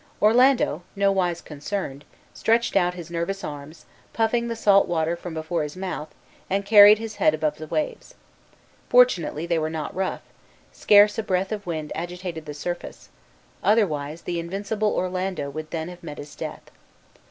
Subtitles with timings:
[0.19, 5.77] Orlando, nowise concerned, stretched out his nervous arms, puffing the salt water from before his
[5.77, 6.07] mouth,
[6.49, 8.15] and carried his head above the waves.
[8.89, 10.23] Fortunately they were not rough,
[10.71, 13.09] scarce a breath of wind agitated the surface;
[13.63, 16.71] otherwise, the invincible Orlando would then have met his death.